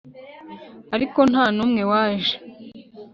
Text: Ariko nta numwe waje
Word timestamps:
Ariko 0.95 1.19
nta 1.31 1.45
numwe 1.55 1.81
waje 1.91 2.35